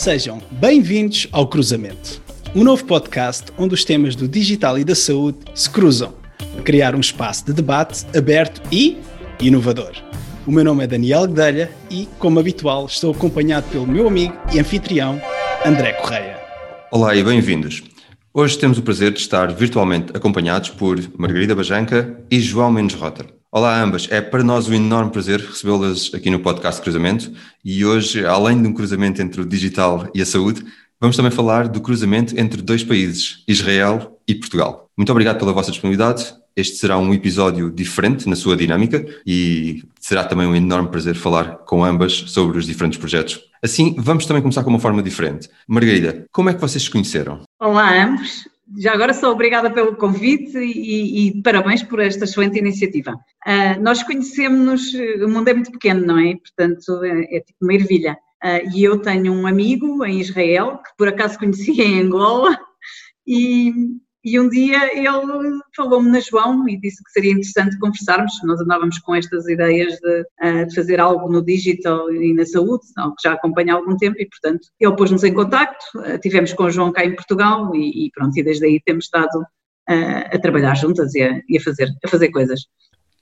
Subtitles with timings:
[0.00, 2.22] Sejam bem-vindos ao Cruzamento,
[2.54, 6.14] um novo podcast onde os temas do digital e da saúde se cruzam
[6.54, 8.96] para criar um espaço de debate aberto e
[9.38, 9.92] inovador.
[10.46, 14.58] O meu nome é Daniel Guedelha e, como habitual, estou acompanhado pelo meu amigo e
[14.58, 15.20] anfitrião
[15.66, 16.38] André Correia.
[16.90, 17.82] Olá e bem-vindos.
[18.32, 23.26] Hoje temos o prazer de estar virtualmente acompanhados por Margarida Bajanca e João Mendes Rota.
[23.52, 27.32] Olá a ambas, é para nós um enorme prazer recebê-las aqui no podcast Cruzamento
[27.64, 30.64] e hoje, além de um cruzamento entre o digital e a saúde,
[31.00, 34.88] vamos também falar do cruzamento entre dois países, Israel e Portugal.
[34.96, 36.32] Muito obrigado pela vossa disponibilidade.
[36.54, 41.56] Este será um episódio diferente na sua dinâmica e será também um enorme prazer falar
[41.66, 43.40] com ambas sobre os diferentes projetos.
[43.60, 45.48] Assim, vamos também começar com uma forma diferente.
[45.66, 47.40] Margarida, como é que vocês se conheceram?
[47.58, 48.48] Olá a ambos
[48.78, 53.12] já agora sou obrigada pelo convite e, e parabéns por esta excelente iniciativa.
[53.46, 56.36] Uh, nós conhecemos, o mundo é muito pequeno, não é?
[56.36, 58.16] Portanto, é, é tipo uma ervilha.
[58.42, 62.58] Uh, e eu tenho um amigo em Israel, que por acaso conheci em Angola,
[63.26, 63.72] e,
[64.22, 68.32] e um dia ele falou-me na João e disse que seria interessante conversarmos.
[68.44, 72.84] Nós andávamos com estas ideias de, uh, de, fazer algo no digital e na saúde,
[72.98, 75.84] algo que já acompanha há algum tempo, e portanto ele pôs-nos em contacto.
[75.96, 79.06] Uh, tivemos com o João cá em Portugal e, e pronto, e desde aí temos
[79.06, 82.60] estado uh, a trabalhar juntas e a, e a, fazer, a fazer coisas.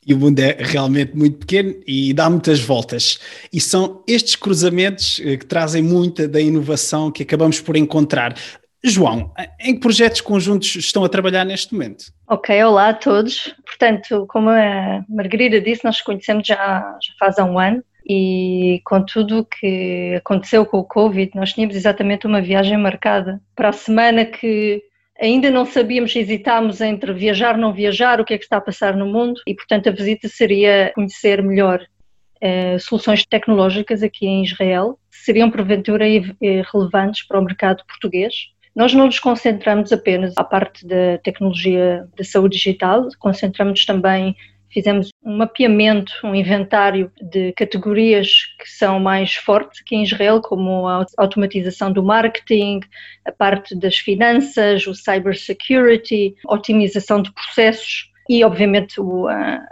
[0.05, 3.21] E o mundo é realmente muito pequeno e dá muitas voltas.
[3.53, 8.35] E são estes cruzamentos que trazem muita da inovação que acabamos por encontrar.
[8.83, 12.13] João, em que projetos conjuntos estão a trabalhar neste momento?
[12.29, 13.55] Ok, olá a todos.
[13.67, 16.57] Portanto, como a Margarida disse, nós conhecemos já,
[17.03, 21.53] já faz há um ano e com tudo o que aconteceu com o Covid, nós
[21.53, 24.83] tínhamos exatamente uma viagem marcada para a semana que
[25.21, 28.63] ainda não sabíamos, hesitámos entre viajar ou não viajar, o que é que está a
[28.63, 31.85] passar no mundo e, portanto, a visita seria conhecer melhor
[32.41, 36.05] eh, soluções tecnológicas aqui em Israel, seriam porventura
[36.73, 38.33] relevantes para o mercado português
[38.79, 44.37] nós não nos concentramos apenas à parte da tecnologia da saúde digital, concentramos também
[44.71, 48.29] fizemos um mapeamento, um inventário de categorias
[48.61, 52.79] que são mais fortes aqui em Israel, como a automatização do marketing,
[53.25, 59.01] a parte das finanças, o cybersecurity, otimização de processos e, obviamente,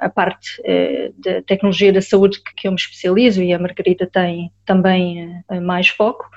[0.01, 4.51] a, parte eh, da tecnologia da saúde que eu me especializo e a Margarida tem
[4.65, 6.29] também eh, mais foco.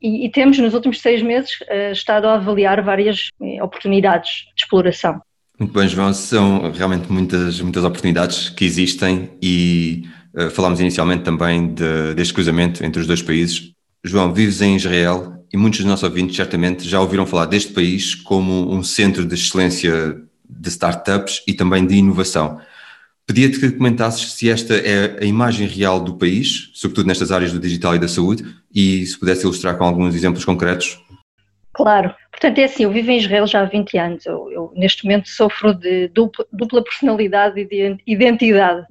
[0.00, 4.62] E, e, temos nos últimos seis meses uh, estado a avaliar várias uh, oportunidades de
[4.62, 5.20] exploração.
[5.58, 10.04] Muito bem, João, são realmente muitas, muitas oportunidades que existem e
[10.34, 13.72] uh, falámos inicialmente também de, deste cruzamento entre os dois países.
[14.04, 18.14] João, vives em Israel e muitos dos nossos ouvintes certamente já ouviram falar deste país
[18.14, 20.16] como um centro de excelência
[20.48, 22.60] de startups e também de inovação.
[23.28, 27.60] Pedia-te que comentasses se esta é a imagem real do país, sobretudo nestas áreas do
[27.60, 28.42] digital e da saúde,
[28.74, 30.98] e se pudesse ilustrar com alguns exemplos concretos.
[31.74, 35.04] Claro, portanto é assim, eu vivo em Israel já há 20 anos, eu, eu neste
[35.04, 38.86] momento sofro de dupla, dupla, personalidade e de identidade,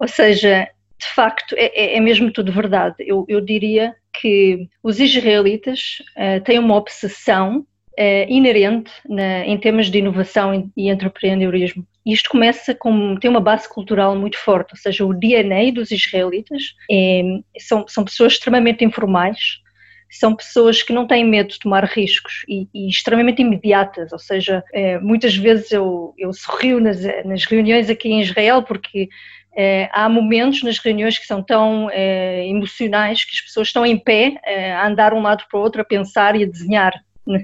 [0.00, 0.68] ou seja,
[0.98, 2.96] de facto é, é, é mesmo tudo verdade.
[2.98, 9.90] Eu, eu diria que os israelitas uh, têm uma obsessão uh, inerente na, em temas
[9.90, 11.86] de inovação e empreendedorismo.
[12.06, 16.74] Isto começa com tem uma base cultural muito forte, ou seja, o DNA dos israelitas
[16.88, 17.22] é,
[17.58, 19.60] são, são pessoas extremamente informais,
[20.08, 24.62] são pessoas que não têm medo de tomar riscos e, e extremamente imediatas, ou seja,
[24.72, 29.08] é, muitas vezes eu, eu sorrio nas, nas reuniões aqui em Israel porque
[29.56, 33.98] é, há momentos nas reuniões que são tão é, emocionais que as pessoas estão em
[33.98, 34.34] pé
[34.76, 36.92] a andar um lado para o outro, a pensar e a desenhar.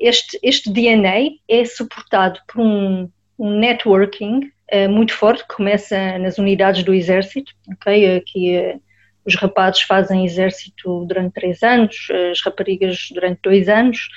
[0.00, 3.08] Este, este DNA é suportado por um,
[3.38, 8.16] um networking uh, muito forte começa nas unidades do exército, ok?
[8.16, 8.80] Aqui uh,
[9.24, 14.08] os rapazes fazem exército durante três anos, as raparigas durante dois anos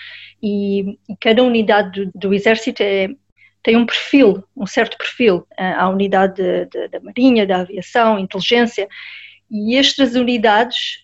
[0.41, 3.09] e, e cada unidade do, do exército é,
[3.63, 5.45] tem um perfil, um certo perfil.
[5.57, 8.87] A unidade de, de, da marinha, da aviação, inteligência
[9.49, 11.03] e estas unidades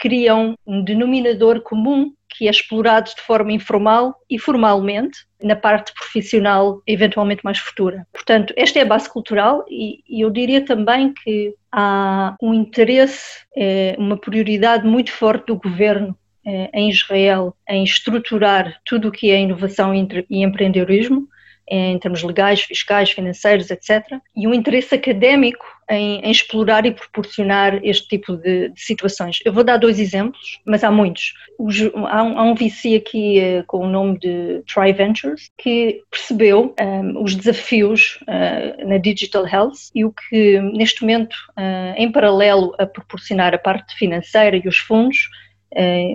[0.00, 6.80] criam um denominador comum que é explorado de forma informal e formalmente na parte profissional,
[6.86, 8.06] eventualmente mais futura.
[8.12, 13.44] Portanto, esta é a base cultural e, e eu diria também que há um interesse,
[13.56, 19.30] é, uma prioridade muito forte do governo é, em Israel em estruturar tudo o que
[19.30, 21.28] é inovação e empreendedorismo
[21.68, 24.18] em termos legais, fiscais, financeiros, etc.
[24.34, 29.40] E um interesse académico em, em explorar e proporcionar este tipo de, de, situações.
[29.44, 31.34] Eu vou dar dois exemplos, mas há muitos.
[31.58, 36.00] Os, há, um, há, um, VC aqui uh, com o nome de Try Ventures que
[36.10, 41.94] percebeu um, ehm, os desafios uh, na digital health e o que neste momento, uh,
[41.96, 45.28] em paralelo a proporcionar a parte financeira e os fundos,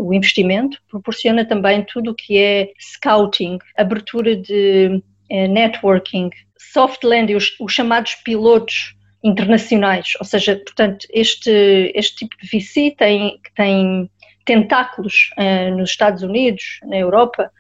[0.02, 6.30] o investimento, proporciona também tudo o que é scouting, abertura de networking,
[6.74, 8.95] soft landing, os, os, chamados pilotos
[9.26, 14.10] internacionais, ou seja, portanto, este, este tipo de VC tem, tem
[14.46, 17.52] tentáculos uh, nos Estados Unidos, na Europa,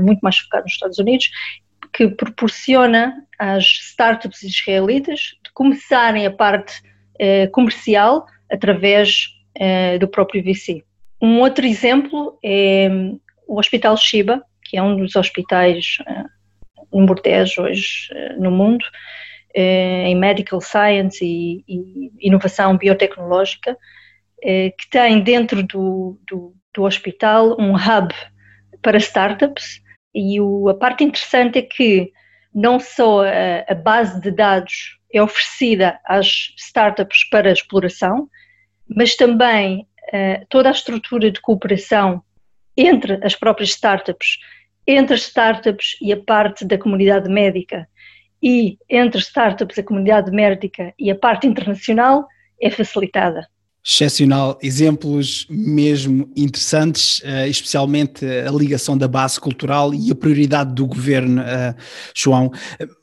[0.00, 1.30] muito mais focado nos Estados Unidos,
[1.92, 6.80] que proporciona às startups israelitas de começarem a parte
[7.52, 9.28] comercial através
[10.00, 10.82] do próprio VC.
[11.20, 17.20] Um outro exemplo é hum, o Hospital Shiba, que é um dos hospitais uh, número
[17.22, 18.88] 10 hoje uh, no mundo, uh,
[19.58, 27.56] em Medical Science e, e inovação biotecnológica, uh, que tem dentro do, do, do, hospital
[27.58, 28.14] um hub
[28.82, 29.80] para startups.
[30.14, 32.12] E o, a parte interessante é que
[32.54, 38.28] não só a, a base de dados é oferecida às startups para exploração,
[38.86, 42.22] mas também uh, toda a estrutura de cooperação
[42.76, 44.38] entre as próprias startups,
[44.86, 47.88] entre as startups e a parte da comunidade médica
[48.46, 52.28] e entre startups, a comunidade médica e a parte internacional
[52.62, 53.44] é facilitada.
[53.84, 60.86] Excepcional, exemplos mesmo interessantes, uh, especialmente a ligação da base cultural e a prioridade do
[60.86, 61.74] governo, uh,
[62.14, 62.52] João.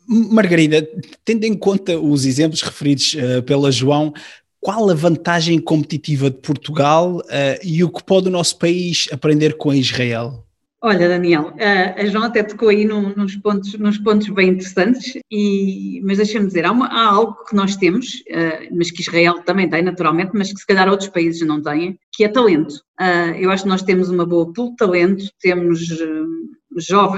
[0.07, 0.87] Margarida,
[1.25, 4.13] tendo em conta os exemplos referidos uh, pela João,
[4.61, 7.21] qual a vantagem competitiva de Portugal
[7.61, 10.42] e o que pode o nosso país aprender com Israel?
[10.85, 16.01] Olha, Daniel, eh, a João até tocou aí nos, pontos, nos pontos bem interessantes, e,
[16.03, 19.69] mas deixa-me dizer, há, uma, há, algo que nós temos, uh, mas que Israel também
[19.69, 22.73] tem naturalmente, mas que se calhar outros países não têm, que é talento.
[22.99, 25.87] Uh, eu acho que nós temos uma boa pool de talento, temos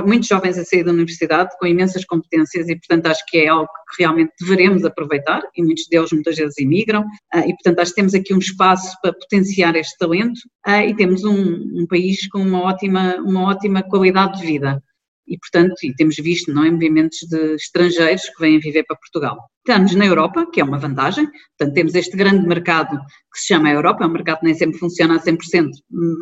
[0.05, 3.69] muitos jovens a sair da universidade com imensas competências e, portanto, acho que é algo
[3.95, 7.95] que realmente devemos aproveitar e muitos deles muitas vezes imigram uh, e, portanto, acho que
[7.95, 12.39] temos aqui um espaço para potenciar este talento uh, e temos um, um, país com
[12.39, 14.81] uma ótima, uma ótima qualidade de vida
[15.27, 19.37] e, portanto, e temos visto não é, movimentos de estrangeiros que vêm viver para Portugal.
[19.67, 22.99] Estamos na Europa, que é uma vantagem, portanto, temos este grande mercado
[23.33, 25.69] que se chama Europa, é um mercado que nem sempre funciona a 100%,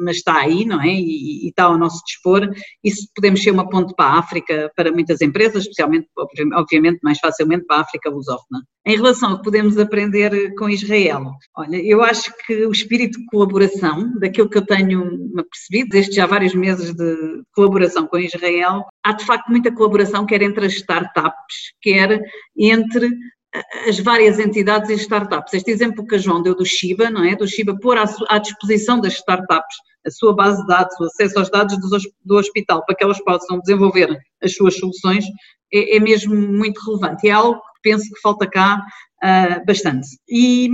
[0.05, 0.87] mas está aí, não é?
[0.87, 2.49] E, e está ao nosso dispor.
[2.85, 6.07] Se podemos ser uma ponte para a África para muitas empresas, especialmente,
[6.53, 8.63] obviamente, mais facilmente para a África lusófona.
[8.85, 13.25] Em relação ao que podemos aprender com Israel, olha, eu acho que o espírito de
[13.27, 15.03] colaboração, daquilo que eu tenho
[15.49, 20.41] percebido, desde já vários meses de colaboração com Israel, há de facto muita colaboração, quer
[20.41, 22.19] entre as startups, quer
[22.57, 23.09] entre
[23.87, 25.53] as várias entidades e startups.
[25.53, 27.35] Este exemplo que a João deu do Shiba, não é?
[27.35, 31.39] Do Shiba pôr à, à disposição das startups a sua base de dados, o acesso
[31.39, 35.25] aos dados do, do hospital para que elas possam desenvolver as suas soluções,
[35.73, 37.27] é, é mesmo muito relevante.
[37.27, 38.81] É algo que penso que falta cá
[39.23, 40.07] uh, bastante.
[40.27, 40.69] E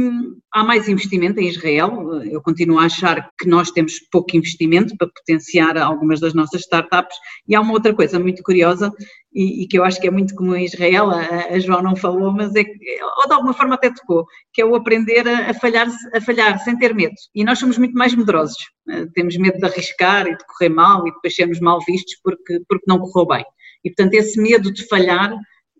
[0.53, 5.07] há mais investimento em Israel, eu continuo a achar que nós temos pouco investimento para
[5.07, 7.15] potenciar algumas das nossas startups,
[7.47, 8.91] e há uma outra coisa muito curiosa
[9.31, 11.95] e, e que eu acho que é muito comum em Israel, a, a, João não
[11.95, 15.51] falou, mas é que, ou de alguma forma até tocou, que é o aprender a,
[15.51, 17.13] a, falhar, a falhar sem ter medo.
[17.35, 18.57] E nós somos muito mais medrosos,
[18.89, 22.59] uh, temos medo de arriscar e de correr mal e depois sermos mal vistos porque,
[22.67, 23.45] porque não correu bem.
[23.83, 25.31] E portanto esse medo de falhar,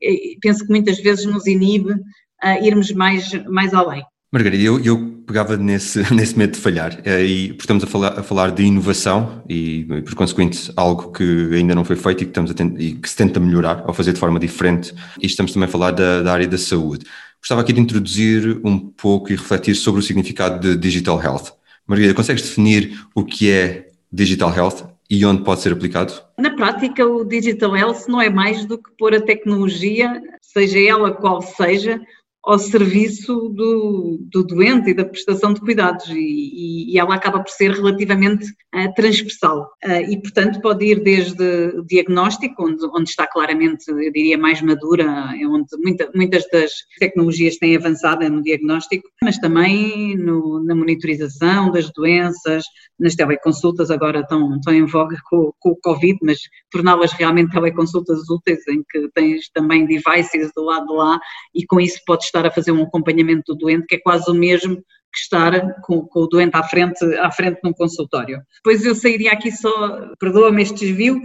[0.02, 1.96] eh, penso que muitas vezes nos inibe
[2.44, 4.04] uh, irmos mais, mais além.
[4.32, 8.24] Margarida, eu, eu pegava nesse, nesse medo de falhar eh, e estamos a falar, a
[8.24, 12.52] falar de inovação e, por consequente, algo que ainda não foi feito e que, estamos
[12.52, 15.72] a e que se tenta melhorar ao fazer de forma diferente e estamos também a
[15.72, 17.06] falar da, da área da saúde.
[17.40, 21.54] Gostava aqui de introduzir um pouco e refletir sobre o significado de Digital Health.
[21.88, 26.14] Margarida, consegues definir o que é Digital Health e onde pode ser aplicado?
[26.38, 31.12] Na prática, o Digital Health não é mais do que pôr a tecnologia, seja ela
[31.12, 32.00] qual seja,
[32.44, 36.08] ao serviço do, do, doente e da prestação de cuidados.
[36.10, 39.70] E, e ela acaba por ser relativamente uh, transversal.
[39.84, 45.04] Uh, e portanto pode ir desde diagnóstico, onde, onde, está claramente, eu diria, mais madura,
[45.40, 51.72] é onde muita, muitas das tecnologias têm avançado no diagnóstico, mas também no, na monitorização
[51.72, 52.64] das doenças,
[53.00, 56.40] nas teleconsultas agora estão, estão em voga com, com o Covid, mas
[56.72, 61.20] torná-las realmente teleconsultas úteis em que tens também devices do lado de lá
[61.54, 64.34] e com isso podes estar a fazer um acompanhamento do doente que é quase o
[64.34, 68.42] mesmo que estar com, com, o doente à frente, à frente num consultório.
[68.64, 71.20] Depois eu sairia aqui só, perdoa-me este desvio,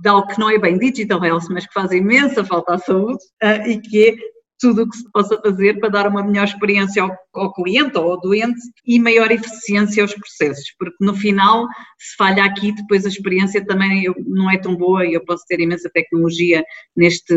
[0.00, 3.22] de algo que não é bem digital health, mas que faz imensa falta à saúde,
[3.42, 4.14] uh, e que é
[4.62, 8.12] tudo o que se possa fazer para dar uma melhor experiência ao, ao, cliente ou
[8.12, 11.66] ao doente e maior eficiência aos processos, porque no final,
[11.98, 15.58] se falha aqui, depois a experiência também não é tão boa e eu posso ter
[15.58, 16.64] imensa tecnologia
[16.96, 17.34] neste,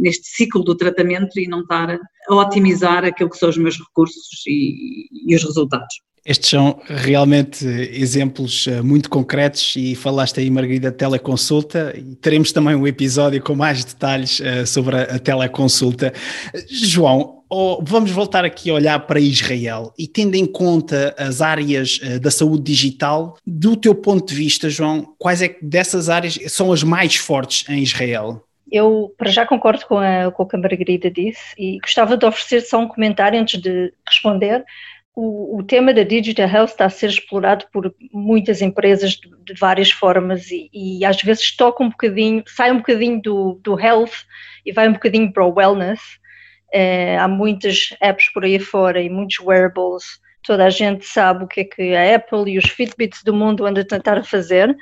[0.00, 4.42] neste ciclo do tratamento e não estar a otimizar aquilo que são os meus recursos
[4.46, 5.94] e, e os resultados.
[6.26, 12.74] Estes são realmente exemplos eh, muito concretos e falaste aí, Margarida, teleconsulta e teremos também
[12.74, 16.14] um episódio com mais detalhes uh, sobre a, teleconsulta.
[16.66, 17.42] João,
[17.82, 22.30] vamos voltar aqui a olhar para Israel e tendo em conta as áreas uh, da
[22.30, 26.82] saúde digital, do teu ponto de vista, João, quais é que dessas áreas são as
[26.82, 28.42] mais fortes em Israel?
[28.72, 32.24] Eu, para já, concordo com, a, com o que a Margarida disse e gostava de
[32.24, 34.64] oferecer só um comentário antes de responder
[35.14, 39.54] o, o, tema da digital health está a ser explorado por muitas empresas de, de
[39.58, 44.24] várias formas e, e, às vezes toca um bocadinho, sai um bocadinho do, do health
[44.66, 46.00] e vai um bocadinho para o wellness.
[46.72, 50.04] É, há muitas apps por aí fora e muitos wearables.
[50.42, 53.64] Toda a gente sabe o que é que a Apple e os Fitbits do mundo
[53.64, 54.76] andam a tentar fazer.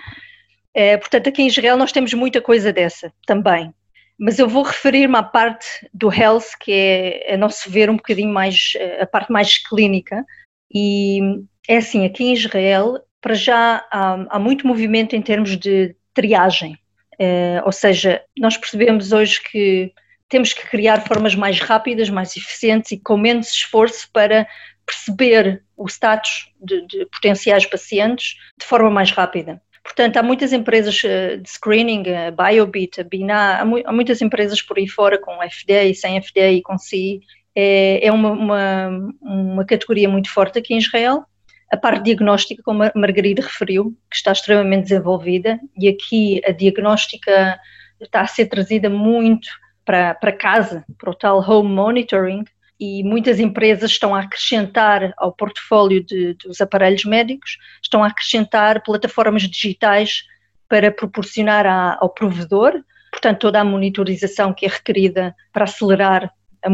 [0.73, 3.73] É, portanto, aqui em Israel nós temos muita coisa dessa também
[4.19, 8.33] mas eu vou referir-me à parte do health, que é, a nosso ver, um bocadinho
[8.33, 10.25] mais, a parte mais clínica.
[10.73, 11.21] E
[11.69, 16.77] é assim, aqui em Israel, para já há, há muito movimento em termos de triagem.
[17.19, 19.93] É, ou seja, nós percebemos hoje que
[20.29, 24.47] temos que criar formas mais rápidas, mais eficientes e com menos esforço para
[24.87, 29.61] perceber o status de, de potenciais pacientes de forma mais rápida.
[29.83, 34.23] Portanto, há muitas empresas eh, de screening, a Biobit, a Bina, há, mu há muitas
[34.23, 37.21] empresas por aí fora com FDA, sem FDA e com CI.
[37.55, 41.25] É, é uma, uma, uma categoria muito forte aqui em Israel.
[41.71, 47.59] A parte diagnóstica, como a Margarida referiu, que está extremamente desenvolvida, e aqui a diagnóstica
[48.01, 49.49] está a ser trazida muito
[49.85, 52.45] para, para casa, para o tal home monitoring,
[52.85, 58.83] e muitas empresas estão a acrescentar ao portfólio de, dos aparelhos médicos, estão a acrescentar
[58.83, 60.25] plataformas digitais
[60.69, 66.29] para proporcionar a, ao provedor, portanto, toda a monitorização que é requerida para acelerar
[66.61, 66.69] a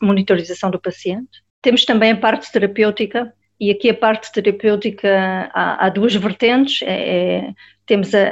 [0.00, 1.42] monitorização do paciente.
[1.60, 7.38] Temos também a parte terapêutica, e aqui a parte terapêutica há, há duas vertentes, é,
[7.38, 7.52] é,
[7.86, 8.22] temos a,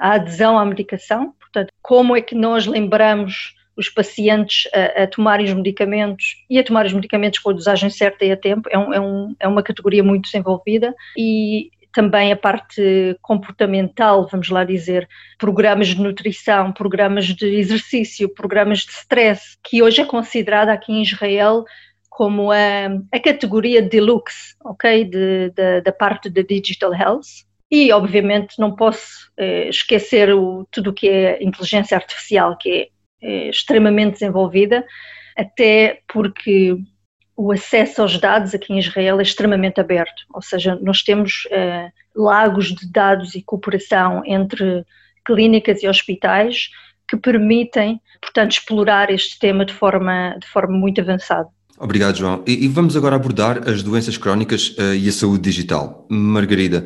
[0.00, 5.46] a, adesão à medicação, portanto, como é que nós lembramos os pacientes a, a, tomarem
[5.46, 8.78] os medicamentos e a tomar os medicamentos com a dosagem certa e a tempo, é,
[8.78, 14.64] um, é, um, é uma categoria muito desenvolvida e também a parte comportamental, vamos lá
[14.64, 15.06] dizer,
[15.38, 21.02] programas de nutrição, programas de exercício, programas de stress, que hoje é considerada aqui em
[21.02, 21.64] Israel
[22.08, 22.56] como a,
[23.10, 27.44] a categoria deluxe, ok, de, de, da parte da digital health.
[27.70, 32.88] E, obviamente, não posso eh, esquecer o, tudo o que é inteligência artificial, que é
[33.22, 34.84] é extremamente desenvolvida,
[35.36, 36.76] até porque
[37.36, 41.90] o acesso aos dados aqui em Israel é extremamente aberto, ou seja, nós temos eh,
[42.14, 44.84] lagos de dados e cooperação entre
[45.24, 46.68] clínicas e hospitais
[47.08, 51.48] que permitem, portanto, explorar este tema de forma, de forma muito avançada.
[51.78, 52.44] Obrigado, João.
[52.46, 56.06] E, e vamos agora abordar as doenças crónicas uh, e a saúde digital.
[56.08, 56.84] Margarida,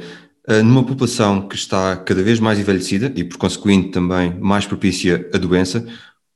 [0.49, 5.29] uh, numa população que está cada vez mais envelhecida e, por consequente, também mais propícia
[5.35, 5.87] à doença,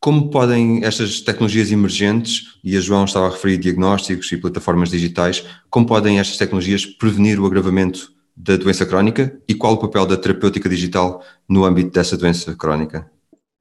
[0.00, 5.47] como podem estas tecnologias emergentes, e a João estava a referir diagnósticos e plataformas digitais,
[5.69, 10.16] como podem estas tecnologias prevenir o agravamento da doença crónica e qual o papel da
[10.16, 13.11] terapêutica digital no âmbito dessa doença crónica?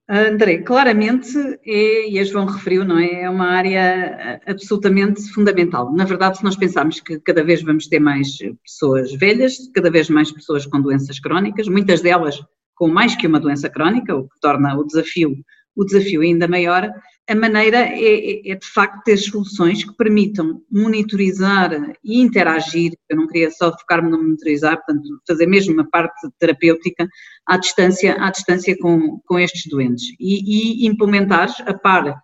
[0.08, 3.24] André, claramente, é, e a João referiu, não é?
[3.24, 5.94] É uma área absolutamente fundamental.
[5.94, 10.10] Na verdade, se nós pensarmos que cada vez vamos ter mais pessoas velhas, cada vez
[10.10, 12.42] mais pessoas com doenças crónicas, muitas delas
[12.74, 15.36] com mais que uma doença crónica, o que torna o desafio
[15.80, 16.92] o desafio ainda maior,
[17.30, 21.72] a maneira é, é, de facto ter soluções que permitam monitorizar
[22.04, 27.08] e interagir, eu não queria só focar-me no monitorizar, portanto fazer mesmo uma parte terapêutica
[27.48, 30.04] à distância, à distância com, com estes doentes.
[30.20, 32.20] E, e implementar a par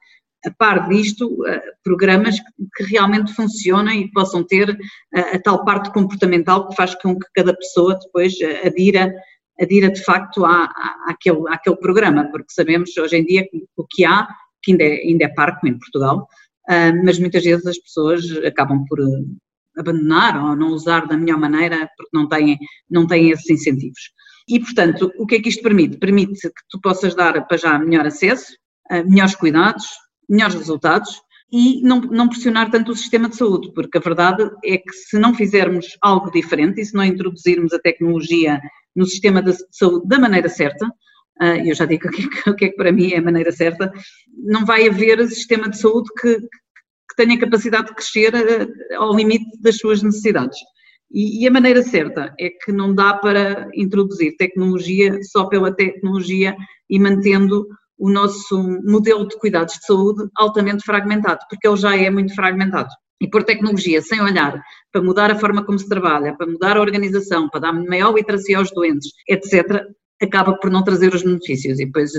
[0.46, 2.36] a par disto, eh, programas
[2.76, 4.78] que realmente funcionem e possam ter
[5.12, 9.12] a, a, tal parte comportamental que faz com que cada pessoa depois eh, adira
[9.60, 14.06] adira de facto à, à, àquele, àquele programa, porque sabemos hoje em dia o que
[14.06, 14.28] há,
[14.62, 16.28] que ainda é, ainda é parco em Portugal,
[16.70, 19.06] uh, mas muitas vezes as pessoas acabam por ah,
[19.80, 22.58] abandonar ou não usar da melhor maneira porque não têm,
[22.90, 24.12] não têm esses incentivos.
[24.48, 25.98] E, portanto, o que é que isto permite?
[25.98, 28.54] Permite que tu possas dar para já melhor acesso,
[28.92, 29.86] uh, melhores cuidados,
[30.30, 31.22] melhores resultados
[31.52, 35.18] e não, não pressionar tanto o sistema de saúde, porque a verdade é que se
[35.20, 38.60] não fizermos algo diferente e se não introduzirmos a tecnologia
[38.96, 40.88] no sistema de saúde da maneira certa,
[41.40, 43.52] ah, eu já digo o que, é que, é que para mim é a maneira
[43.52, 43.92] certa,
[44.44, 49.46] não vai haver sistema de saúde que, que tenha capacidade de crescer ah, ao limite
[49.62, 50.58] das suas necessidades.
[51.12, 56.56] E, e, a maneira certa é que não dá para introduzir tecnologia só pela tecnologia
[56.90, 62.10] e mantendo o nosso modelo de cuidados de saúde altamente fragmentado, porque ele já é
[62.10, 62.90] muito fragmentado.
[63.22, 66.82] E por tecnologia sem olhar para mudar a forma como se trabalha, para mudar a
[66.82, 69.84] organização, para dar maior literacia aos doentes, etc.,
[70.22, 72.12] acaba por não trazer os benefícios e depois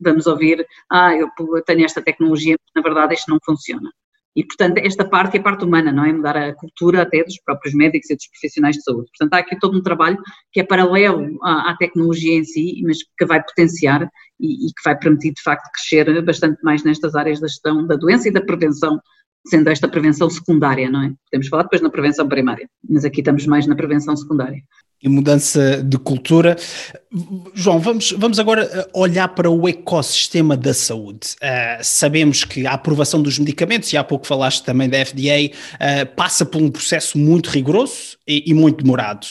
[0.00, 1.28] vamos ouvir, ah, eu
[1.64, 3.90] tenho esta tecnologia, mas na verdade isto não funciona.
[4.36, 6.12] E, portanto, esta parte é a parte humana, não é?
[6.12, 9.08] Mudar a cultura até dos próprios médicos e dos profissionais de saúde.
[9.16, 10.18] Portanto, há aqui todo um trabalho
[10.50, 14.08] que é paralelo à, à tecnologia em si, mas que vai potenciar
[14.40, 17.94] e, e, que vai permitir, de facto, crescer bastante mais nestas áreas da gestão da
[17.94, 19.00] doença e da prevenção
[19.46, 21.12] sendo esta prevenção secundária, não é?
[21.30, 24.62] Podemos falar depois na prevenção primária, mas aqui estamos mais na prevenção secundária.
[25.02, 26.56] E mudança de cultura.
[27.52, 31.36] João, vamos, vamos agora eh, olhar para o ecossistema da saúde.
[31.42, 35.56] Uh, sabemos que a aprovação dos medicamentos, e há pouco falaste também da FDA, uh,
[35.78, 39.26] eh, passa por um processo muito rigoroso e, e muito demorado.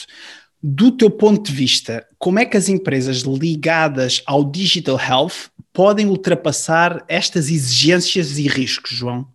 [0.62, 6.06] Do teu ponto de vista, como é que as empresas ligadas ao digital health podem
[6.06, 9.26] ultrapassar estas exigências e riscos, João?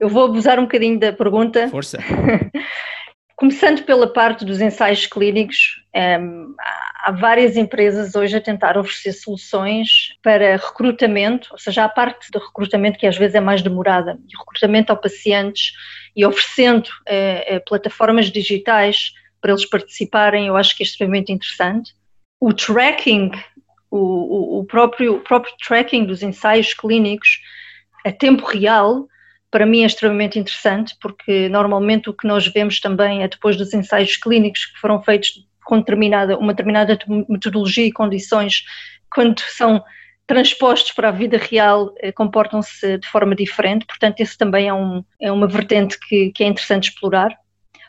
[0.00, 1.68] Eu vou abusar um bocadinho da pergunta.
[1.68, 1.98] Força.
[3.36, 6.54] Começando pela parte dos ensaios clínicos, um, ehm,
[7.02, 12.38] há várias empresas hoje a tentar oferecer soluções para recrutamento, ou seja, a parte de
[12.38, 15.72] recrutamento que às vezes é mais demorada, e recrutamento ao pacientes
[16.14, 21.94] e oferecendo uh, plataformas digitais para eles participarem, eu acho que é extremamente interessante.
[22.38, 23.30] O tracking,
[23.90, 27.40] o, o, o próprio, o próprio tracking dos ensaios clínicos
[28.04, 29.08] a tempo real,
[29.50, 33.74] para mim é extremamente interessante, porque normalmente o que nós vemos também é depois dos
[33.74, 38.62] ensaios clínicos que foram feitos com determinada, uma determinada metodologia e condições,
[39.12, 39.82] quando são
[40.26, 45.04] transpostos para a vida real, eh, comportam-se de forma diferente, portanto, esse também é, um,
[45.20, 47.36] é uma vertente que, que é interessante explorar.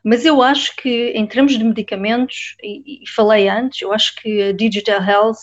[0.04, 4.42] Mas eu acho que, em termos de medicamentos, e, e falei antes, eu acho que
[4.42, 5.38] a Digital Health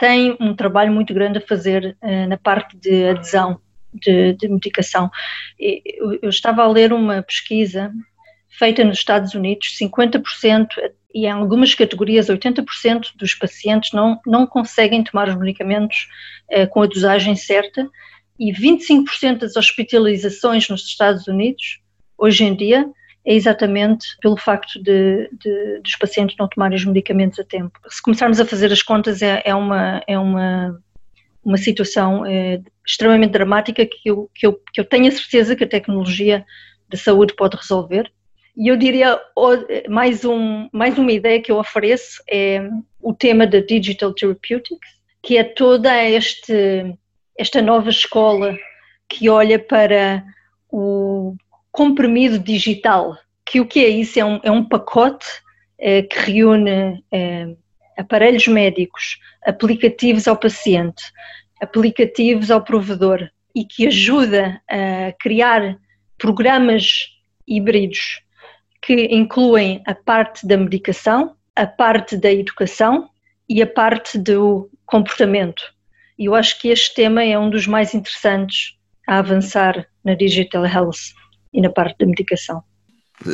[0.00, 3.60] tem um trabalho muito grande a fazer uh, na parte de adesão
[4.00, 5.10] de, de medicação.
[5.58, 7.92] Eu, eu estava a ler uma pesquisa
[8.48, 10.68] feita nos Estados Unidos, 50%
[11.14, 16.08] e em algumas categorias 80% dos pacientes não, não conseguem tomar os medicamentos
[16.50, 17.88] eh, com a dosagem certa
[18.38, 21.80] e 25% das hospitalizações nos Estados Unidos,
[22.18, 22.86] hoje em dia,
[23.24, 27.78] é exatamente pelo facto de, de, dos pacientes não tomarem os medicamentos a tempo.
[27.88, 30.78] Se começarmos a fazer as contas, é, é uma, é uma
[31.46, 35.62] uma situação eh, extremamente dramática que eu, que, eu, que eu tenho a certeza que
[35.62, 36.44] a tecnologia
[36.88, 38.10] da saúde pode resolver.
[38.56, 39.20] E eu diria,
[39.88, 42.68] mais, um, mais uma ideia que eu ofereço é
[43.00, 44.88] o tema da Digital Therapeutics,
[45.22, 46.96] que é toda este,
[47.38, 48.56] esta nova escola
[49.08, 50.24] que olha para
[50.68, 51.36] o
[51.70, 54.18] comprimido digital, que o que é isso?
[54.18, 55.26] É um, é um pacote
[55.78, 57.54] é, que reúne é,
[57.96, 61.02] aparelhos médicos, aplicativos ao paciente,
[61.60, 65.78] aplicativos ao provedor e que ajuda a criar
[66.18, 67.08] programas
[67.46, 68.20] híbridos
[68.82, 73.08] que incluem a parte da medicação, a parte da educação
[73.48, 75.62] e a parte do comportamento.
[76.18, 78.74] E eu acho que este tema é um dos mais interessantes
[79.06, 81.14] a avançar na Digital Health
[81.52, 82.62] e na parte da medicação.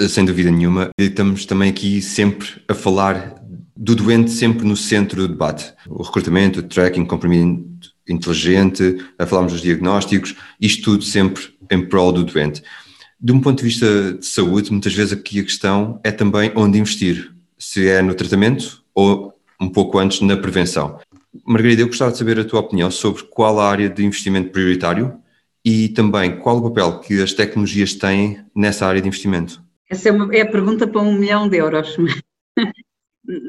[0.08, 0.90] Sem dúvida nenhuma.
[0.98, 3.34] Estamos também aqui sempre a falar
[3.82, 5.74] do doente sempre no centro do debate.
[5.88, 7.68] O recrutamento, o tracking, comprimido
[8.08, 12.62] inteligente, a falarmos dos diagnósticos, isto tudo sempre em prol do doente.
[13.20, 16.78] De um ponto de vista de saúde, muitas vezes aqui a questão é também onde
[16.78, 21.00] investir, se é no tratamento ou um pouco antes na prevenção.
[21.44, 25.18] Margarida, eu gostava de saber a tua opinião sobre qual a área de investimento prioritário
[25.64, 29.60] e também qual o papel que as tecnologias têm nessa área de investimento.
[29.90, 31.96] Essa é, uma, é a pergunta para um milhão de euros.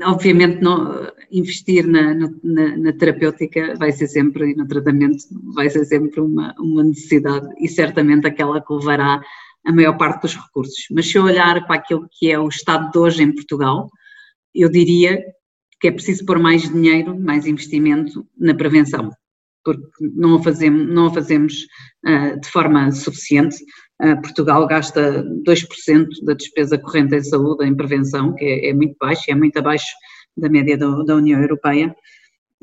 [0.04, 5.86] Obviamente não, investir na, na, na, terapêutica vai ser sempre, e no tratamento vai ser
[5.86, 9.22] sempre uma, uma necessidade e certamente aquela que levará
[9.66, 10.86] a maior parte dos recursos.
[10.92, 13.90] Mas se eu olhar para aquilo que é o estado de hoje em Portugal,
[14.54, 15.20] eu diria
[15.80, 19.10] que é preciso pôr mais dinheiro, mais investimento na prevenção,
[19.64, 19.82] porque
[20.16, 21.66] não a fazemos, não a fazemos
[22.06, 23.58] uh, de forma suficiente.
[24.02, 28.96] Uh, Portugal gasta 2% da despesa corrente em saúde em prevenção, que é, é muito
[29.00, 29.94] baixo, é muito abaixo
[30.36, 31.96] da média do, da União Europeia,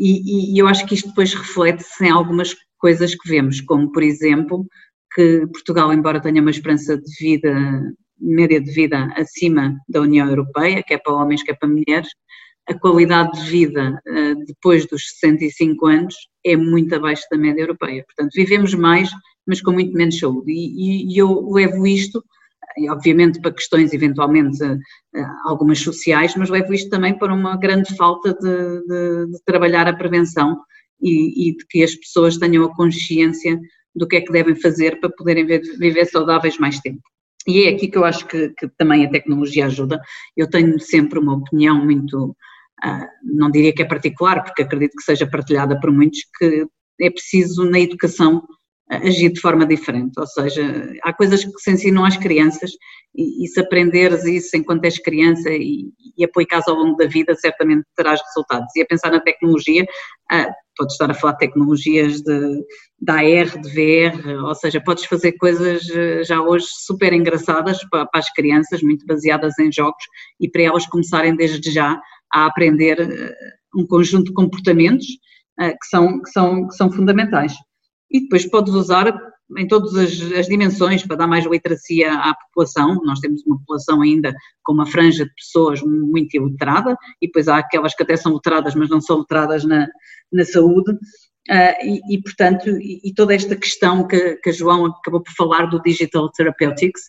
[0.01, 4.03] e, e, eu acho que isto depois reflete-se em algumas coisas que vemos, como por
[4.03, 4.67] exemplo
[5.15, 7.83] que Portugal, embora tenha uma esperança de vida,
[8.19, 12.09] média de vida acima da União Europeia, quer para homens, quer para mulheres,
[12.67, 16.15] a qualidade de vida uh, depois dos 65 anos
[16.47, 18.03] é muito abaixo da média europeia.
[18.05, 19.11] Portanto, vivemos mais,
[19.47, 20.53] mas com muito menos saúde.
[20.53, 22.25] E, e, e eu levo isto,
[22.89, 24.79] obviamente, para questões eventualmente uh,
[25.45, 29.97] algumas sociais, mas levo isto também para uma grande falta de, de, de trabalhar a
[29.97, 30.61] prevenção
[31.01, 33.59] e, e, de que as pessoas tenham a consciência
[33.95, 37.01] do que é que devem fazer para poderem viver saudáveis mais tempo.
[37.47, 40.01] E é aqui que eu acho que, que também a tecnologia ajuda.
[40.37, 42.37] Eu tenho sempre uma opinião muito,
[42.85, 46.67] uh, não diria que é particular, porque acredito que seja partilhada por muitos, que
[47.01, 48.43] é preciso na educação
[48.91, 52.73] agir de forma diferente, ou seja, há coisas que se ensinam às crianças
[53.15, 57.35] e, e se aprenderes isso enquanto és criança e, e aplicares ao longo da vida,
[57.37, 58.75] certamente terás resultados.
[58.75, 59.87] E a pensar na tecnologia,
[60.31, 62.65] ah, podes estar a falar de tecnologias de,
[63.01, 68.07] da AR, de VR, ou seja, podes fazer coisas eh, já hoje super engraçadas para,
[68.07, 70.03] para as crianças, muito baseadas em jogos
[70.41, 72.01] e para elas começarem desde já
[72.33, 73.35] a aprender eh,
[73.77, 75.07] um conjunto de comportamentos
[75.59, 77.55] ah, que, são, que, são, que são fundamentais
[78.11, 79.15] e depois podes usar
[79.59, 83.01] em todas as, as, dimensões para dar mais literacia à população.
[83.05, 87.59] Nós temos uma população ainda com uma franja de pessoas muito iletrada e depois há
[87.59, 89.89] aquelas que até são letradas, mas não são letradas na,
[90.33, 90.93] na saúde.
[91.49, 95.33] Uh, e, e, portanto, e, e, toda esta questão que, que a João acabou por
[95.33, 97.01] falar do Digital Therapeutics,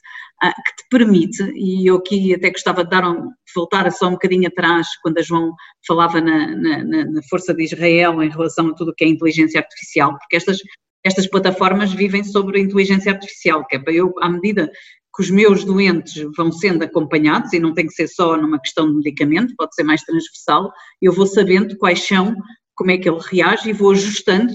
[0.44, 4.14] uh, que te permite, e eu aqui até gostava de dar um, voltar só um
[4.14, 5.54] bocadinho atrás, quando a João
[5.86, 9.60] falava na, na, na força de Israel em relação a tudo o que é inteligência
[9.60, 10.58] artificial, porque estas
[11.04, 14.72] estas plataformas vivem sobre a inteligência artificial, que é para eu, à medida
[15.16, 18.88] que os meus doentes vão sendo acompanhados, e não tem que ser só numa questão
[18.88, 22.36] de medicamento, pode ser mais transversal, eu vou sabendo quais são,
[22.76, 24.54] como é que ele reage e vou ajustando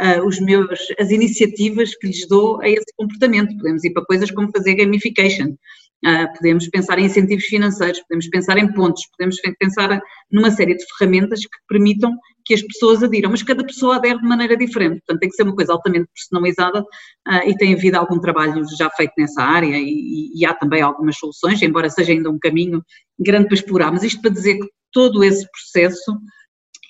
[0.00, 3.56] uh, os meus, as iniciativas que lhes dou a esse comportamento.
[3.56, 5.56] Podemos ir para coisas como fazer gamification,
[6.04, 9.98] Uh, podemos pensar em incentivos financeiros, podemos pensar em pontos, podemos pensar
[10.30, 12.14] numa série de ferramentas que permitam
[12.46, 15.42] que as pessoas adiram, mas cada pessoa adere de maneira diferente, portanto tem que ser
[15.42, 20.30] uma coisa altamente personalizada uh, e tem havido algum trabalho já feito nessa área e,
[20.32, 22.82] e, há também algumas soluções, embora seja ainda um caminho
[23.18, 26.16] grande para explorar, mas isto para dizer que todo esse processo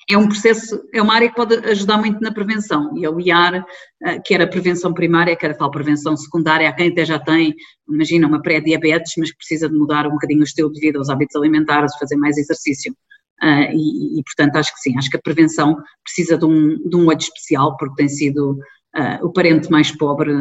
[0.08, 4.22] é um processo, é uma área que pode ajudar muito na prevenção e aliar uh,
[4.24, 7.54] quer a prevenção primária, quer a tal prevenção secundária, há quem até já tem,
[7.88, 11.08] imagina, uma pré-diabetes, mas que precisa de mudar um bocadinho o estilo de vida, os
[11.08, 12.94] hábitos alimentares, fazer mais exercício.
[13.42, 16.96] Uh, e, e, portanto, acho que sim, acho que a prevenção precisa de um, de
[16.96, 18.52] um olho especial, porque tem sido
[18.96, 20.32] uh, o parente mais pobre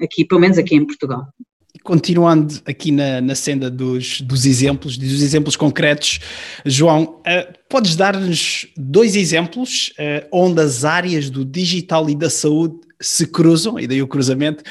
[0.00, 1.26] aqui, pelo menos aqui em Portugal
[1.82, 6.18] continuando aqui na, na senda dos, dos exemplos, dos exemplos concretos,
[6.64, 9.92] João, uh, podes dar-nos dois exemplos
[10.32, 14.64] onde as áreas do digital e da saúde se cruzam, e daí o cruzamento,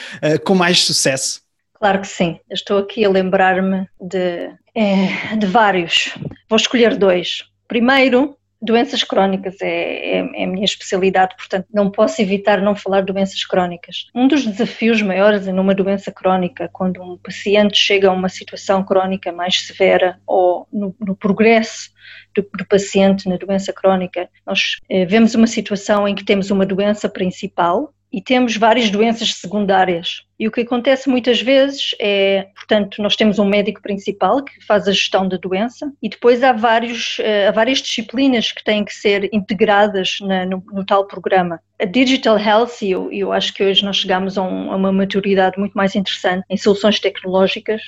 [0.44, 1.43] com mais sucesso?
[1.84, 2.40] Claro que sim.
[2.50, 6.18] estou aqui a lembrar-me de, é, de vários.
[6.50, 7.44] Vou escolher dois.
[7.68, 13.02] Primeiro, doenças crónicas é, é, é, a minha especialidade, portanto não posso evitar não falar
[13.02, 14.06] de doenças crónicas.
[14.16, 19.34] Um dos desafios maiores numa doença crónica, quando um paciente chega a uma situação crónica
[19.34, 21.92] mais severa ou no, no progresso
[22.34, 26.66] do, do, paciente na doença crónica, nós eh, vemos uma situação em que temos uma
[26.66, 30.22] doença principal e temos várias doenças secundárias.
[30.40, 34.88] E o que acontece muitas vezes é, portanto, nós temos um médico principal que faz
[34.88, 38.94] a gestão da doença e depois há, vários, eh, há várias disciplinas que têm que
[38.94, 41.60] ser integradas na, no, no, tal programa.
[41.82, 44.92] A Digital Health, e eu, eu acho que hoje nós chegamos a, um, a uma
[44.92, 47.82] maturidade muito mais interessante em soluções tecnológicas,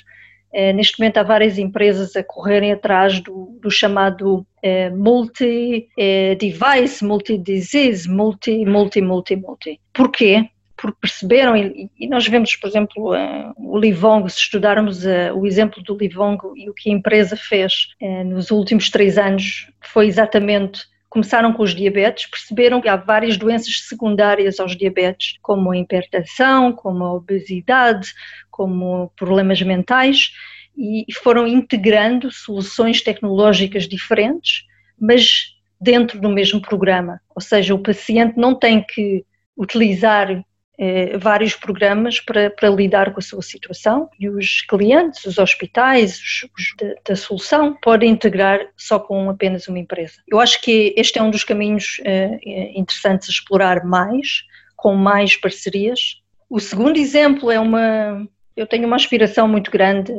[0.74, 5.86] neste momento há várias empresas a correrem atrás do, do chamado eh, multi-device,
[7.04, 9.82] multi-disease, multi, multi, multi, multi.
[9.94, 10.50] Porquê?
[10.78, 13.14] Porque perceberam, e, nós vemos, por exemplo,
[13.58, 17.88] o Livongo, se estudarmos o exemplo do Livongo e o que a empresa fez
[18.26, 20.82] nos últimos três anos, foi exatamente
[21.16, 26.74] começaram com os diabetes, perceberam que há várias doenças secundárias aos diabetes, como a hipertensão,
[26.74, 28.14] como a obesidade,
[28.52, 30.34] como problemas mentais,
[30.78, 34.66] e foram integrando soluções tecnológicas diferentes,
[35.00, 37.22] mas dentro do mesmo programa.
[37.34, 39.24] Ou seja, o paciente não tem que
[39.56, 40.44] utilizar
[40.78, 46.20] eh, vários programas para, para, lidar com a sua situação e os clientes, os hospitais
[46.20, 50.16] os, os da, da, solução podem integrar só com apenas uma empresa.
[50.28, 52.40] Eu acho que este é um dos caminhos eh,
[52.76, 54.44] interessantes a explorar mais,
[54.76, 56.22] com mais parcerias.
[56.50, 58.28] O segundo exemplo é uma.
[58.56, 60.14] Eu tenho uma aspiração muito grande,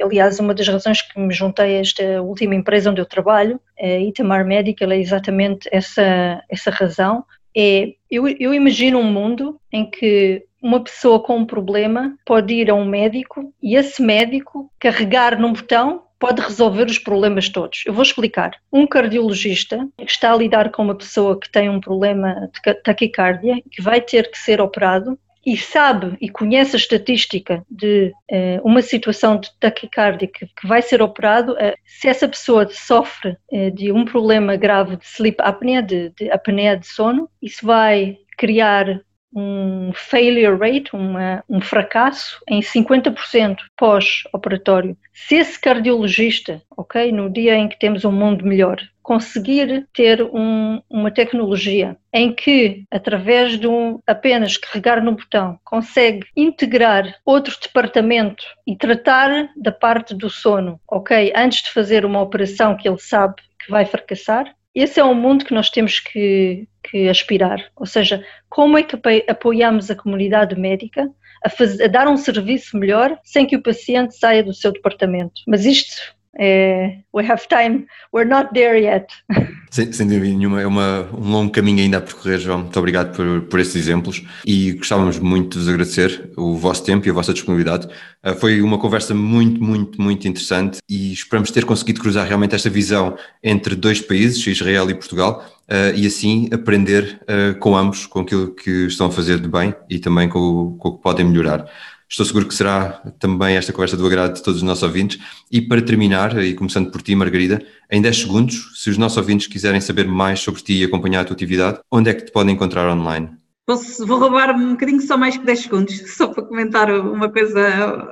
[0.00, 3.98] aliás, uma das razões que me juntei a esta última empresa onde eu trabalho, a
[3.98, 7.24] Itamar Medical, é exatamente essa, essa razão
[7.56, 12.70] é, eu, eu imagino um mundo em que uma pessoa com um problema pode ir
[12.70, 17.82] a um médico e esse médico carregar num botão pode resolver os problemas todos.
[17.86, 18.52] Eu vou explicar.
[18.72, 23.62] Um cardiologista que está a lidar com uma pessoa que tem um problema de taquicardia,
[23.70, 28.82] que vai ter que ser operado, e sabe e conhece a estatística de uh, uma
[28.82, 33.92] situação de taquicardia que, que vai ser operado, uh, se essa pessoa sofre uh, de
[33.92, 39.00] um problema grave de sleep apnea, de, de apneia de sono, isso vai criar
[39.36, 44.96] um failure rate, uma, um fracasso, em 50% pós-operatório.
[45.12, 50.82] Se esse cardiologista, ok, no dia em que temos um mundo melhor, conseguir ter um,
[50.90, 58.44] uma tecnologia em que, através de um, apenas carregar no botão, consegue integrar outro departamento
[58.66, 61.32] e tratar da parte do sono, ok?
[61.36, 65.44] Antes de fazer uma operação que ele sabe que vai fracassar, esse é um mundo
[65.44, 67.64] que nós temos que, que aspirar.
[67.74, 71.10] Ou seja, como é que apoiamos a comunidade médica
[71.44, 75.42] a, fazer, a, dar um serviço melhor sem que o paciente saia do seu departamento.
[75.46, 79.06] Mas isto é, we have time, we're not there yet.
[79.70, 82.60] Sem, sem dúvida nenhuma, é uma, um longo caminho ainda a percorrer, João.
[82.60, 87.06] Muito obrigado por, por esses exemplos e gostávamos muito de vos agradecer o vosso tempo
[87.06, 87.86] e a vossa disponibilidade.
[88.24, 92.70] Uh, foi uma conversa muito, muito, muito interessante e esperamos ter conseguido cruzar realmente esta
[92.70, 98.20] visão entre dois países, Israel e Portugal, uh, e assim aprender uh, com ambos, com
[98.20, 101.66] aquilo que estão a fazer de bem e também com, com o que podem melhorar.
[102.08, 105.18] Estou seguro que será também esta conversa do agrado de todos os nossos ouvintes.
[105.50, 109.48] E para terminar, e começando por ti, Margarida, em 10 segundos, se os nossos ouvintes
[109.48, 112.54] quiserem saber mais sobre ti e acompanhar a tua atividade, onde é que te podem
[112.54, 113.30] encontrar online?
[113.66, 118.08] Posso, vou roubar um bocadinho só mais que 10 segundos, só para comentar uma coisa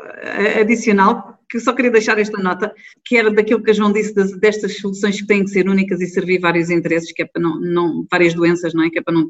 [0.61, 4.77] adicional que só queria deixar esta nota, que era daquilo que a João disse, destas
[4.79, 8.07] soluções que têm que ser únicas e servir vários interesses, que é para não, não
[8.11, 8.91] várias doenças, não é?
[8.91, 9.25] Que é para não,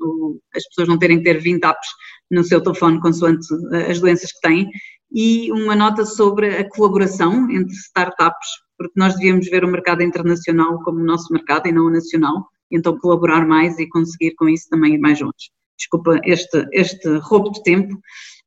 [0.55, 1.89] as pessoas não terem que ter 20 apps
[2.31, 4.69] no seu telefone consoante eh, as doenças que têm.
[5.13, 10.83] E uma nota sobre a colaboração entre startups, porque nós devíamos ver o mercado internacional
[10.83, 14.69] como o nosso mercado e não o nacional, então colaborar mais e conseguir com isso
[14.69, 15.53] também ir mais longe.
[15.77, 17.97] Desculpa este, este roubo de tempo,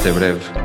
[0.00, 0.61] Até breve.